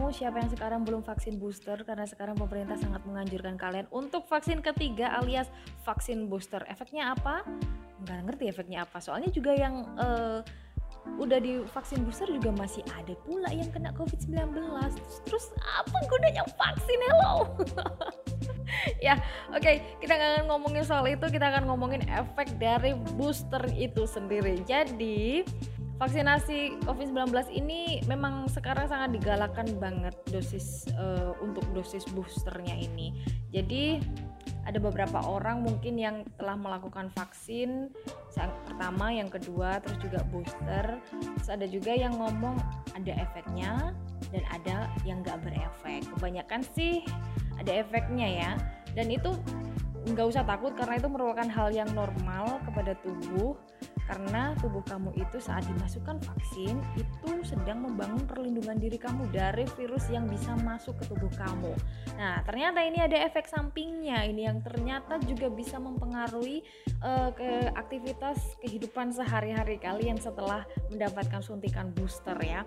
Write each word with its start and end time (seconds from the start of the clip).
kamu 0.00 0.16
siapa 0.16 0.40
yang 0.40 0.48
sekarang 0.48 0.80
belum 0.80 1.04
vaksin 1.04 1.36
booster 1.36 1.76
karena 1.84 2.08
sekarang 2.08 2.32
pemerintah 2.32 2.72
sangat 2.80 3.04
menganjurkan 3.04 3.60
kalian 3.60 3.84
untuk 3.92 4.24
vaksin 4.32 4.64
ketiga 4.64 5.12
alias 5.20 5.52
vaksin 5.84 6.24
booster. 6.24 6.64
Efeknya 6.72 7.12
apa? 7.12 7.44
Nggak 8.00 8.18
ngerti 8.32 8.44
efeknya 8.48 8.88
apa. 8.88 8.96
Soalnya 8.96 9.28
juga 9.28 9.52
yang 9.52 9.84
uh, 10.00 10.40
udah 11.20 11.36
di 11.36 11.60
vaksin 11.68 12.00
booster 12.00 12.32
juga 12.32 12.48
masih 12.48 12.80
ada 12.96 13.12
pula 13.28 13.52
yang 13.52 13.68
kena 13.68 13.92
COVID-19. 13.92 14.56
Terus, 15.28 15.52
apa 15.60 15.96
gunanya 16.08 16.48
vaksin? 16.48 16.98
Hello. 17.04 17.60
ya, 19.04 19.20
oke, 19.52 19.60
okay, 19.60 19.84
kita 20.00 20.16
akan 20.16 20.48
ngomongin 20.48 20.80
soal 20.80 21.04
itu, 21.12 21.28
kita 21.28 21.44
akan 21.52 21.68
ngomongin 21.68 22.08
efek 22.08 22.56
dari 22.56 22.96
booster 23.20 23.60
itu 23.76 24.08
sendiri. 24.08 24.64
Jadi, 24.64 25.44
vaksinasi 26.00 26.80
COVID-19 26.88 27.28
ini 27.52 28.00
memang 28.08 28.48
sekarang 28.48 28.88
sangat 28.88 29.20
digalakkan 29.20 29.68
banget 29.76 30.16
dosis 30.32 30.88
uh, 30.96 31.36
untuk 31.44 31.68
dosis 31.76 32.08
boosternya 32.16 32.72
ini. 32.72 33.20
Jadi 33.52 34.00
ada 34.64 34.80
beberapa 34.80 35.20
orang 35.20 35.60
mungkin 35.60 36.00
yang 36.00 36.24
telah 36.40 36.56
melakukan 36.56 37.12
vaksin 37.12 37.92
yang 38.32 38.52
pertama, 38.64 39.12
yang 39.12 39.28
kedua, 39.28 39.84
terus 39.84 40.00
juga 40.00 40.24
booster. 40.32 40.96
Terus 41.12 41.50
ada 41.52 41.66
juga 41.68 41.92
yang 41.92 42.16
ngomong 42.16 42.56
ada 42.96 43.12
efeknya 43.20 43.92
dan 44.32 44.42
ada 44.48 44.88
yang 45.04 45.20
nggak 45.20 45.36
berefek. 45.44 46.08
Kebanyakan 46.16 46.64
sih 46.72 47.04
ada 47.60 47.76
efeknya 47.76 48.24
ya. 48.24 48.52
Dan 48.96 49.12
itu 49.12 49.36
nggak 50.08 50.32
usah 50.32 50.48
takut 50.48 50.72
karena 50.72 50.96
itu 50.96 51.12
merupakan 51.12 51.44
hal 51.44 51.68
yang 51.76 51.92
normal 51.92 52.56
kepada 52.64 52.96
tubuh 53.04 53.52
karena 54.10 54.58
tubuh 54.58 54.82
kamu 54.82 55.14
itu 55.14 55.38
saat 55.38 55.62
dimasukkan 55.70 56.18
vaksin 56.26 56.82
itu 56.98 57.30
sedang 57.46 57.86
membangun 57.86 58.26
perlindungan 58.26 58.74
diri 58.74 58.98
kamu 58.98 59.30
dari 59.30 59.62
virus 59.78 60.10
yang 60.10 60.26
bisa 60.26 60.58
masuk 60.66 60.98
ke 60.98 61.14
tubuh 61.14 61.30
kamu. 61.38 61.70
Nah, 62.18 62.42
ternyata 62.42 62.82
ini 62.82 62.98
ada 62.98 63.14
efek 63.22 63.46
sampingnya 63.46 64.26
ini 64.26 64.50
yang 64.50 64.58
ternyata 64.66 65.22
juga 65.22 65.46
bisa 65.46 65.78
mempengaruhi 65.78 66.66
uh, 67.06 67.30
ke 67.30 67.70
aktivitas 67.78 68.58
kehidupan 68.58 69.14
sehari-hari 69.14 69.78
kalian 69.78 70.18
setelah 70.18 70.66
mendapatkan 70.90 71.38
suntikan 71.38 71.94
booster 71.94 72.34
ya. 72.42 72.66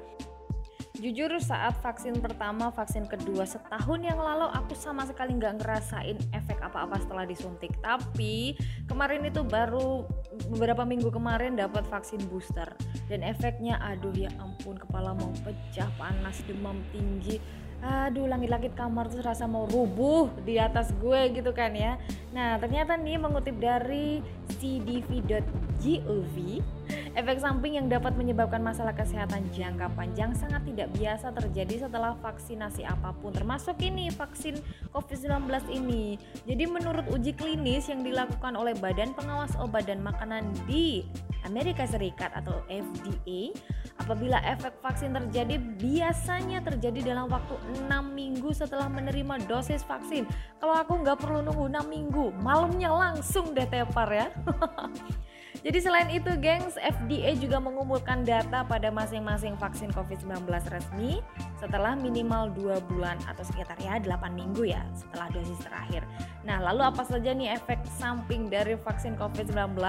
Jujur 0.93 1.41
saat 1.41 1.73
vaksin 1.81 2.21
pertama, 2.21 2.69
vaksin 2.69 3.09
kedua 3.09 3.49
setahun 3.49 3.99
yang 4.05 4.15
lalu 4.21 4.45
aku 4.45 4.77
sama 4.77 5.01
sekali 5.09 5.33
nggak 5.35 5.59
ngerasain 5.59 6.21
efek 6.31 6.61
apa-apa 6.61 7.01
setelah 7.01 7.25
disuntik. 7.25 7.73
Tapi 7.81 8.53
kemarin 8.85 9.25
itu 9.25 9.41
baru 9.41 10.05
beberapa 10.49 10.83
minggu 10.85 11.09
kemarin 11.13 11.55
dapat 11.57 11.85
vaksin 11.87 12.21
booster. 12.29 12.69
Dan 13.09 13.21
efeknya 13.21 13.77
aduh 13.81 14.13
ya 14.15 14.29
ampun 14.41 14.77
kepala 14.79 15.13
mau 15.13 15.31
pecah, 15.45 15.89
panas, 15.97 16.41
demam 16.47 16.81
tinggi. 16.89 17.41
Aduh 17.83 18.31
langit-langit 18.31 18.79
kamar 18.79 19.11
tuh 19.11 19.19
rasa 19.19 19.43
mau 19.43 19.67
rubuh 19.67 20.31
di 20.47 20.55
atas 20.55 20.95
gue 21.03 21.35
gitu 21.35 21.51
kan 21.51 21.75
ya. 21.75 21.99
Nah 22.31 22.55
ternyata 22.55 22.95
nih 22.95 23.19
mengutip 23.19 23.59
dari 23.59 24.23
cdv.gov 24.55 26.35
efek 27.13 27.37
samping 27.41 27.77
yang 27.77 27.87
dapat 27.89 28.17
menyebabkan 28.17 28.61
masalah 28.61 28.93
kesehatan 28.93 29.45
jangka 29.53 29.89
panjang 29.93 30.33
sangat 30.33 30.65
tidak 30.65 30.89
biasa 30.97 31.29
terjadi 31.33 31.87
setelah 31.87 32.17
vaksinasi 32.19 32.83
apa 32.85 33.13
pun 33.21 33.33
termasuk 33.33 33.77
ini 33.81 34.09
vaksin 34.09 34.57
COVID-19 34.93 35.49
ini 35.69 36.17
jadi 36.49 36.65
menurut 36.65 37.05
uji 37.13 37.37
klinis 37.37 37.89
yang 37.89 38.01
dilakukan 38.01 38.57
oleh 38.57 38.73
Badan 38.77 39.13
Pengawas 39.13 39.53
Obat 39.61 39.85
dan 39.85 40.01
Makanan 40.01 40.49
di 40.65 41.05
Amerika 41.45 41.85
Serikat 41.85 42.33
atau 42.33 42.65
FDA 42.71 43.53
Apabila 44.01 44.41
efek 44.41 44.81
vaksin 44.81 45.13
terjadi, 45.13 45.61
biasanya 45.77 46.65
terjadi 46.65 47.13
dalam 47.13 47.29
waktu 47.29 47.55
6 47.85 47.93
minggu 48.11 48.49
setelah 48.51 48.89
menerima 48.89 49.45
dosis 49.45 49.85
vaksin. 49.85 50.25
Kalau 50.57 50.73
aku 50.73 51.05
nggak 51.05 51.21
perlu 51.21 51.45
nunggu 51.45 51.69
6 51.69 51.87
minggu, 51.87 52.25
malamnya 52.41 52.89
langsung 52.89 53.53
deh 53.53 53.69
tepar 53.69 54.09
ya. 54.09 54.27
Jadi 55.63 55.79
selain 55.79 56.11
itu, 56.11 56.27
gengs, 56.43 56.75
FDA 56.75 57.39
juga 57.39 57.55
mengumpulkan 57.55 58.27
data 58.27 58.67
pada 58.67 58.91
masing-masing 58.91 59.55
vaksin 59.55 59.95
COVID-19 59.95 60.43
resmi 60.67 61.23
setelah 61.55 61.95
minimal 61.95 62.51
2 62.51 62.83
bulan 62.91 63.15
atau 63.31 63.47
sekitar 63.47 63.79
ya 63.79 63.95
8 63.95 64.35
minggu 64.35 64.67
ya 64.67 64.83
setelah 64.91 65.31
dosis 65.31 65.55
terakhir. 65.63 66.03
Nah, 66.43 66.59
lalu 66.59 66.83
apa 66.83 67.07
saja 67.07 67.31
nih 67.31 67.55
efek 67.55 67.79
samping 67.95 68.51
dari 68.51 68.75
vaksin 68.75 69.15
COVID-19 69.15 69.79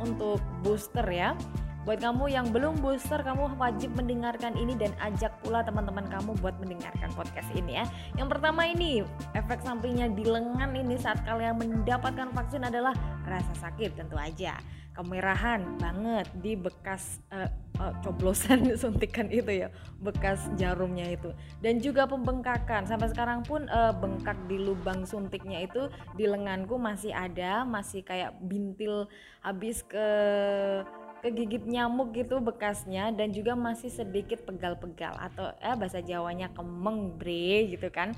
untuk 0.00 0.40
booster 0.64 1.04
ya? 1.04 1.36
Buat 1.84 2.04
kamu 2.04 2.28
yang 2.28 2.52
belum 2.52 2.84
booster, 2.84 3.16
kamu 3.24 3.56
wajib 3.56 3.96
mendengarkan 3.96 4.52
ini 4.60 4.76
dan 4.76 4.92
ajak 5.00 5.32
pula 5.40 5.64
teman-teman 5.64 6.04
kamu 6.08 6.36
buat 6.40 6.52
mendengarkan 6.60 7.08
podcast 7.16 7.48
ini 7.56 7.80
ya. 7.80 7.84
Yang 8.12 8.36
pertama 8.36 8.68
ini, 8.68 9.04
efek 9.32 9.64
sampingnya 9.64 10.12
di 10.12 10.24
lengan 10.24 10.76
ini 10.76 11.00
saat 11.00 11.20
kalian 11.24 11.56
mendapatkan 11.56 12.28
vaksin 12.36 12.68
adalah 12.68 12.92
rasa 13.24 13.52
sakit 13.56 13.96
tentu 13.96 14.20
aja. 14.20 14.60
Kemerahan 14.98 15.78
banget 15.78 16.26
di 16.42 16.58
bekas 16.58 17.22
uh, 17.30 17.46
uh, 17.78 17.94
coblosan 18.02 18.66
suntikan 18.82 19.30
itu 19.30 19.62
ya, 19.62 19.70
bekas 20.02 20.50
jarumnya 20.58 21.06
itu. 21.06 21.30
Dan 21.62 21.78
juga 21.78 22.10
pembengkakan. 22.10 22.82
Sampai 22.90 23.14
sekarang 23.14 23.46
pun 23.46 23.70
uh, 23.70 23.94
bengkak 23.94 24.34
di 24.50 24.58
lubang 24.58 25.06
suntiknya 25.06 25.70
itu 25.70 25.86
di 26.18 26.26
lenganku 26.26 26.74
masih 26.74 27.14
ada, 27.14 27.62
masih 27.62 28.02
kayak 28.02 28.34
bintil 28.42 29.06
habis 29.38 29.86
ke 29.86 30.06
kegigit 31.18 31.66
nyamuk 31.66 32.14
gitu 32.14 32.38
bekasnya 32.38 33.10
dan 33.10 33.34
juga 33.34 33.58
masih 33.58 33.90
sedikit 33.90 34.46
pegal-pegal 34.46 35.18
atau 35.18 35.50
eh 35.58 35.74
bahasa 35.74 35.98
Jawanya 35.98 36.50
kemeng 36.54 37.18
bre 37.18 37.68
gitu 37.74 37.90
kan. 37.90 38.14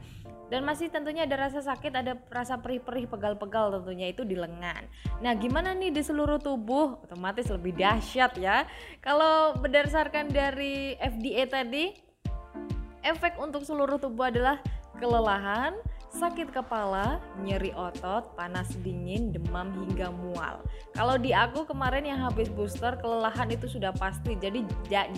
Dan 0.51 0.67
masih 0.67 0.91
tentunya 0.91 1.31
ada 1.31 1.47
rasa 1.47 1.63
sakit 1.63 1.95
ada 1.95 2.19
rasa 2.27 2.59
perih-perih 2.59 3.07
pegal-pegal 3.07 3.71
tentunya 3.81 4.11
itu 4.11 4.27
di 4.27 4.35
lengan. 4.35 4.83
Nah 5.23 5.33
gimana 5.39 5.71
nih 5.79 5.95
di 5.95 6.03
seluruh 6.03 6.43
tubuh? 6.43 6.99
Otomatis 7.07 7.47
lebih 7.49 7.79
dahsyat 7.79 8.35
ya. 8.35 8.67
Kalau 8.99 9.55
berdasarkan 9.63 10.27
dari 10.29 10.99
FDA 10.99 11.47
tadi 11.47 11.95
efek 13.07 13.39
untuk 13.39 13.63
seluruh 13.63 13.97
tubuh 14.03 14.29
adalah 14.29 14.59
kelelahan 14.99 15.79
sakit 16.11 16.51
kepala, 16.51 17.23
nyeri 17.39 17.71
otot, 17.71 18.35
panas 18.35 18.67
dingin, 18.83 19.31
demam 19.31 19.71
hingga 19.79 20.11
mual. 20.11 20.59
Kalau 20.91 21.15
di 21.15 21.31
aku 21.31 21.63
kemarin 21.65 22.03
yang 22.03 22.21
habis 22.27 22.51
booster 22.51 22.99
kelelahan 22.99 23.47
itu 23.49 23.71
sudah 23.71 23.95
pasti. 23.95 24.35
Jadi 24.35 24.67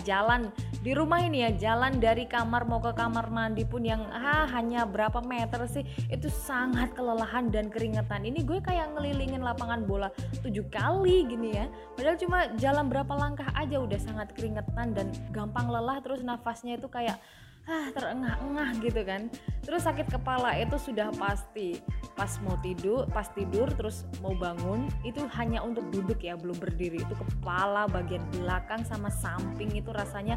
jalan 0.05 0.53
di 0.85 0.93
rumah 0.93 1.19
ini 1.25 1.49
ya, 1.49 1.51
jalan 1.57 1.97
dari 1.97 2.29
kamar 2.29 2.69
mau 2.69 2.77
ke 2.77 2.93
kamar 2.93 3.33
mandi 3.33 3.65
pun 3.65 3.81
yang 3.81 4.05
ah, 4.13 4.45
hanya 4.53 4.85
berapa 4.85 5.19
meter 5.25 5.65
sih 5.65 5.83
itu 6.13 6.29
sangat 6.29 6.93
kelelahan 6.93 7.49
dan 7.49 7.73
keringetan. 7.73 8.21
Ini 8.21 8.45
gue 8.45 8.61
kayak 8.61 8.93
ngelilingin 8.93 9.41
lapangan 9.41 9.89
bola 9.89 10.13
tujuh 10.45 10.69
kali 10.69 11.25
gini 11.25 11.57
ya. 11.57 11.65
Padahal 11.97 12.17
cuma 12.21 12.39
jalan 12.61 12.85
berapa 12.87 13.13
langkah 13.17 13.49
aja 13.57 13.81
udah 13.81 13.97
sangat 13.97 14.29
keringetan 14.37 14.93
dan 14.93 15.09
gampang 15.33 15.67
lelah 15.73 15.97
terus 16.05 16.21
nafasnya 16.21 16.77
itu 16.77 16.85
kayak 16.85 17.17
ah 17.63 17.87
terengah-engah 17.95 18.69
gitu 18.83 19.01
kan. 19.07 19.31
Terus 19.63 19.87
sakit 19.87 20.11
kepala 20.11 20.59
itu 20.59 20.75
sudah 20.75 21.07
pasti 21.15 21.79
pas 22.13 22.29
mau 22.45 22.53
tidur 22.61 23.09
pas 23.09 23.25
tidur 23.33 23.65
terus 23.73 24.05
mau 24.21 24.37
bangun 24.37 24.85
itu 25.01 25.25
hanya 25.33 25.65
untuk 25.65 25.87
duduk 25.89 26.19
ya 26.19 26.35
belum 26.35 26.59
berdiri. 26.59 26.99
Itu 26.99 27.15
kepala 27.15 27.87
bagian 27.87 28.23
belakang 28.35 28.83
sama 28.83 29.07
samping 29.07 29.71
itu 29.71 29.89
rasanya 29.95 30.35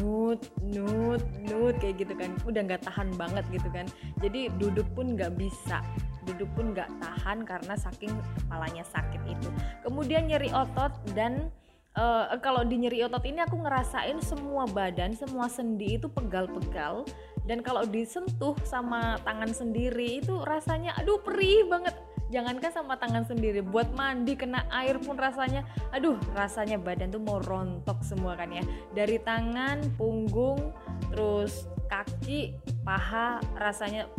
nut 0.00 0.40
nut 0.64 1.20
nut 1.44 1.76
kayak 1.76 2.00
gitu 2.00 2.16
kan. 2.16 2.32
Udah 2.48 2.64
nggak 2.64 2.88
tahan 2.88 3.12
banget 3.20 3.44
gitu 3.52 3.68
kan. 3.68 3.84
Jadi 4.24 4.48
duduk 4.56 4.88
pun 4.96 5.12
nggak 5.12 5.36
bisa 5.36 5.84
duduk 6.22 6.48
pun 6.54 6.70
nggak 6.70 6.88
tahan 7.02 7.42
karena 7.42 7.74
saking 7.76 8.12
kepalanya 8.40 8.84
sakit 8.86 9.22
itu. 9.28 9.48
Kemudian 9.82 10.30
nyeri 10.30 10.48
otot 10.54 10.94
dan 11.12 11.50
uh, 11.96 12.32
kalau 12.40 12.64
di 12.64 12.80
nyeri 12.80 13.04
otot 13.04 13.24
ini 13.24 13.42
aku 13.44 13.60
ngerasain 13.60 14.18
semua 14.24 14.64
badan, 14.68 15.12
semua 15.16 15.48
sendi 15.48 16.00
itu 16.00 16.08
pegal-pegal 16.08 17.04
dan 17.44 17.60
kalau 17.60 17.82
disentuh 17.82 18.54
sama 18.62 19.18
tangan 19.26 19.50
sendiri 19.50 20.22
itu 20.22 20.40
rasanya 20.46 20.94
aduh 20.98 21.20
perih 21.20 21.66
banget. 21.68 21.94
Jangankan 22.32 22.72
sama 22.72 22.96
tangan 22.96 23.28
sendiri, 23.28 23.60
buat 23.60 23.92
mandi 23.92 24.32
kena 24.32 24.64
air 24.72 24.96
pun 24.96 25.20
rasanya 25.20 25.68
aduh, 25.92 26.16
rasanya 26.32 26.80
badan 26.80 27.12
tuh 27.12 27.20
mau 27.20 27.36
rontok 27.44 28.00
semua 28.00 28.32
kan 28.40 28.48
ya. 28.48 28.64
Dari 28.96 29.20
tangan, 29.20 29.84
punggung, 30.00 30.72
terus 31.12 31.68
kaki, 31.92 32.56
paha 32.82 33.38
rasanya 33.54 34.10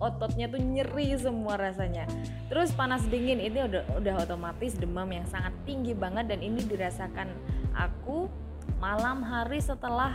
ototnya 0.00 0.46
tuh 0.48 0.60
nyeri 0.60 1.16
semua 1.16 1.56
rasanya. 1.56 2.04
Terus 2.52 2.72
panas 2.76 3.04
dingin 3.08 3.40
ini 3.40 3.64
udah 3.64 3.82
udah 3.96 4.14
otomatis 4.20 4.76
demam 4.76 5.08
yang 5.08 5.24
sangat 5.28 5.56
tinggi 5.64 5.96
banget 5.96 6.28
dan 6.28 6.44
ini 6.44 6.60
dirasakan 6.64 7.32
aku 7.72 8.28
malam 8.76 9.24
hari 9.24 9.56
setelah 9.60 10.12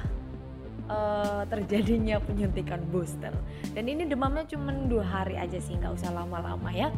uh, 0.86 1.44
terjadinya 1.50 2.22
penyuntikan 2.22 2.82
booster. 2.94 3.34
Dan 3.74 3.90
ini 3.90 4.06
demamnya 4.06 4.46
cuma 4.46 4.74
dua 4.90 5.06
hari 5.06 5.38
aja 5.38 5.58
sih, 5.58 5.78
nggak 5.78 5.98
usah 5.98 6.14
lama-lama 6.14 6.70
ya. 6.70 6.94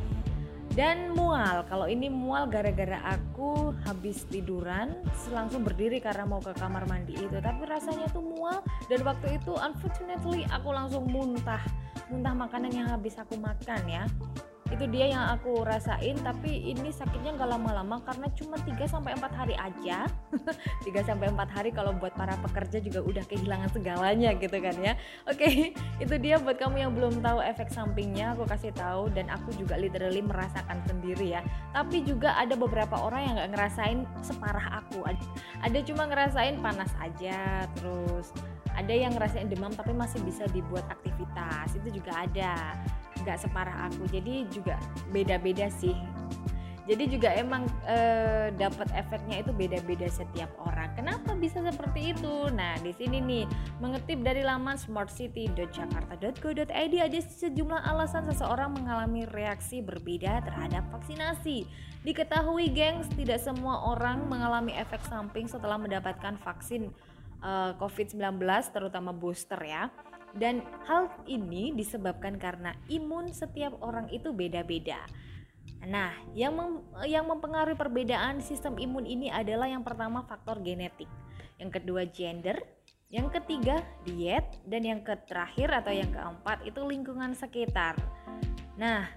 Dan 0.71 1.11
mual 1.11 1.67
kalau 1.67 1.83
ini 1.87 2.07
mual 2.07 2.47
gara-gara 2.47 3.03
aku 3.03 3.75
habis 3.83 4.23
tiduran 4.31 4.95
langsung 5.31 5.67
berdiri 5.67 5.99
karena 5.99 6.23
mau 6.23 6.39
ke 6.39 6.55
kamar 6.55 6.87
mandi 6.87 7.19
itu. 7.19 7.37
Tapi 7.39 7.67
rasanya 7.67 8.07
tuh 8.11 8.23
mual 8.23 8.63
dan 8.87 9.03
waktu 9.03 9.35
itu 9.35 9.51
unfortunately 9.59 10.47
aku 10.47 10.71
langsung 10.71 11.07
muntah 11.11 11.61
muntah 12.11 12.35
makanan 12.35 12.71
yang 12.75 12.87
habis 12.91 13.15
aku 13.15 13.39
makan 13.39 13.81
ya 13.87 14.03
itu 14.71 14.87
dia 14.87 15.11
yang 15.11 15.27
aku 15.35 15.67
rasain 15.67 16.15
tapi 16.23 16.71
ini 16.71 16.89
sakitnya 16.95 17.35
nggak 17.35 17.51
lama-lama 17.59 17.99
karena 18.07 18.31
cuma 18.31 18.55
3 18.55 18.79
sampai 18.87 19.13
4 19.19 19.39
hari 19.39 19.55
aja. 19.59 20.07
3 20.87 21.07
sampai 21.07 21.27
4 21.29 21.55
hari 21.55 21.69
kalau 21.75 21.91
buat 21.91 22.15
para 22.15 22.39
pekerja 22.39 22.79
juga 22.79 23.03
udah 23.03 23.23
kehilangan 23.27 23.69
segalanya 23.75 24.31
gitu 24.39 24.57
kan 24.57 24.75
ya. 24.79 24.93
Oke 25.27 25.75
itu 26.03 26.15
dia 26.17 26.39
buat 26.39 26.55
kamu 26.55 26.87
yang 26.87 26.91
belum 26.95 27.19
tahu 27.19 27.43
efek 27.43 27.67
sampingnya 27.69 28.33
aku 28.33 28.47
kasih 28.47 28.71
tahu 28.71 29.11
dan 29.11 29.27
aku 29.27 29.51
juga 29.59 29.75
literally 29.75 30.23
merasakan 30.23 30.79
sendiri 30.87 31.35
ya. 31.35 31.41
Tapi 31.75 32.07
juga 32.07 32.39
ada 32.39 32.55
beberapa 32.55 32.95
orang 32.95 33.21
yang 33.27 33.33
nggak 33.37 33.51
ngerasain 33.53 33.99
separah 34.23 34.81
aku. 34.81 35.03
Ada 35.61 35.83
cuma 35.83 36.07
ngerasain 36.07 36.57
panas 36.63 36.91
aja 37.03 37.67
terus 37.75 38.31
ada 38.75 38.93
yang 38.93 39.11
ngerasain 39.15 39.51
demam 39.51 39.71
tapi 39.75 39.91
masih 39.91 40.23
bisa 40.23 40.47
dibuat 40.51 40.87
aktivitas 40.87 41.75
itu 41.75 41.99
juga 41.99 42.23
ada 42.23 42.79
nggak 43.21 43.47
separah 43.47 43.89
aku 43.89 44.09
jadi 44.09 44.49
juga 44.49 44.75
beda-beda 45.13 45.69
sih 45.69 45.93
jadi 46.89 47.05
juga 47.07 47.29
emang 47.37 47.69
e, 47.85 47.97
dapat 48.57 48.89
efeknya 48.97 49.45
itu 49.45 49.53
beda-beda 49.53 50.09
setiap 50.09 50.49
orang. 50.65 50.89
Kenapa 50.97 51.37
bisa 51.37 51.61
seperti 51.61 52.17
itu? 52.17 52.49
Nah, 52.49 52.73
di 52.81 52.89
sini 52.91 53.21
nih 53.21 53.45
mengetip 53.77 54.25
dari 54.25 54.41
laman 54.41 54.81
smartcity.jakarta.go.id 54.81 56.93
ada 56.97 57.19
sejumlah 57.21 57.85
alasan 57.85 58.25
seseorang 58.33 58.73
mengalami 58.73 59.29
reaksi 59.29 59.85
berbeda 59.85 60.41
terhadap 60.41 60.89
vaksinasi. 60.89 61.69
Diketahui, 62.01 62.73
gengs, 62.73 63.05
tidak 63.13 63.45
semua 63.45 63.85
orang 63.85 64.25
mengalami 64.25 64.73
efek 64.73 65.05
samping 65.05 65.45
setelah 65.45 65.77
mendapatkan 65.77 66.33
vaksin 66.41 66.89
uh, 67.45 67.69
eh, 67.71 67.77
COVID-19 67.77 68.41
terutama 68.73 69.13
booster 69.13 69.61
ya. 69.61 69.93
Dan 70.31 70.63
hal 70.87 71.11
ini 71.27 71.75
disebabkan 71.75 72.39
karena 72.39 72.71
imun 72.87 73.31
setiap 73.35 73.75
orang 73.83 74.07
itu 74.11 74.31
beda-beda. 74.31 75.03
Nah, 75.81 76.13
yang 76.37 76.53
mem 76.53 76.71
yang 77.09 77.25
mempengaruhi 77.25 77.73
perbedaan 77.73 78.37
sistem 78.39 78.77
imun 78.77 79.03
ini 79.03 79.33
adalah 79.33 79.65
yang 79.65 79.81
pertama 79.81 80.21
faktor 80.29 80.61
genetik, 80.61 81.09
yang 81.57 81.73
kedua 81.73 82.05
gender, 82.05 82.61
yang 83.09 83.27
ketiga 83.33 83.81
diet, 84.05 84.45
dan 84.69 84.85
yang 84.85 85.01
terakhir 85.03 85.73
atau 85.73 85.89
yang 85.89 86.13
keempat 86.13 86.63
itu 86.69 86.79
lingkungan 86.85 87.33
sekitar. 87.33 87.97
Nah, 88.77 89.09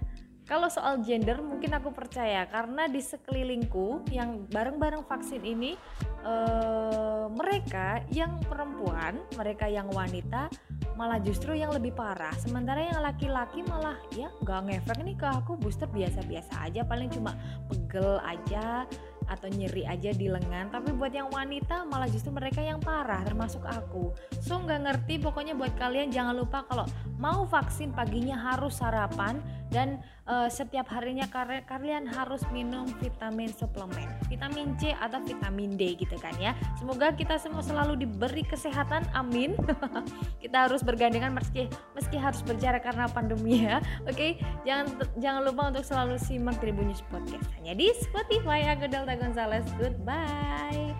kalau 0.45 0.69
soal 0.69 1.01
gender 1.01 1.41
mungkin 1.41 1.73
aku 1.73 1.89
percaya. 1.89 2.45
Karena 2.45 2.85
di 2.85 3.01
sekelilingku 3.01 4.13
yang 4.13 4.45
bareng-bareng 4.45 5.01
vaksin 5.09 5.41
ini 5.41 5.73
eh, 6.21 7.25
mereka 7.33 8.05
yang 8.13 8.37
perempuan, 8.45 9.17
mereka 9.33 9.65
yang 9.65 9.89
wanita 9.89 10.47
malah 10.95 11.19
justru 11.19 11.57
yang 11.57 11.73
lebih 11.75 11.91
parah. 11.91 12.31
Sementara 12.39 12.79
yang 12.79 13.01
laki-laki 13.03 13.65
malah 13.67 13.99
ya 14.15 14.31
nggak 14.45 14.59
ngefek 14.69 14.99
nih 15.01 15.17
ke 15.17 15.27
aku. 15.27 15.57
Booster 15.57 15.89
biasa-biasa 15.89 16.69
aja. 16.69 16.85
Paling 16.85 17.09
cuma 17.09 17.33
pegel 17.67 18.21
aja 18.23 18.85
atau 19.25 19.49
nyeri 19.49 19.83
aja 19.89 20.13
di 20.13 20.29
lengan. 20.29 20.69
Tapi 20.69 20.93
buat 20.93 21.11
yang 21.11 21.33
wanita 21.33 21.89
malah 21.89 22.05
justru 22.05 22.29
mereka 22.29 22.61
yang 22.61 22.77
parah 22.77 23.25
termasuk 23.25 23.65
aku. 23.65 24.13
So 24.39 24.61
nggak 24.61 24.81
ngerti. 24.85 25.19
Pokoknya 25.19 25.57
buat 25.57 25.73
kalian 25.75 26.13
jangan 26.13 26.37
lupa 26.37 26.63
kalau 26.69 26.85
mau 27.17 27.43
vaksin 27.49 27.91
paginya 27.91 28.37
harus 28.37 28.79
sarapan. 28.79 29.41
Dan 29.73 29.99
uh, 30.29 30.49
setiap 30.49 30.89
harinya 30.91 31.25
kalian 31.65 32.05
harus 32.09 32.41
minum 32.49 32.85
vitamin 32.99 33.49
suplemen. 33.53 34.09
Vitamin 34.29 34.73
C 34.77 34.93
atau 34.97 35.21
vitamin 35.23 35.77
D 35.77 35.97
gitu 35.97 36.17
kan 36.19 36.33
ya. 36.37 36.53
Semoga 36.77 37.13
kita 37.13 37.37
semua 37.37 37.61
selalu 37.61 38.05
diberi 38.05 38.45
kesehatan 38.45 39.07
amin. 39.13 39.57
Kita 40.45 40.69
harus 40.69 40.85
bergandengan 40.85 41.33
meski 41.33 41.65
meski 41.97 42.21
harus 42.21 42.45
berjarak 42.45 42.85
karena 42.85 43.09
pandemi 43.09 43.65
ya. 43.65 43.81
Oke 44.05 44.13
okay? 44.13 44.31
jangan 44.61 44.93
jangan 45.17 45.41
lupa 45.41 45.73
untuk 45.73 45.85
selalu 45.85 46.15
simak 46.21 46.61
Tribun 46.61 46.89
News 46.89 47.01
Podcast. 47.09 47.49
Hanya 47.57 47.73
di 47.73 47.89
Spotify 47.97 48.69
aku 48.69 48.85
Delta 48.85 49.17
Gonzalez 49.17 49.65
goodbye 49.81 50.93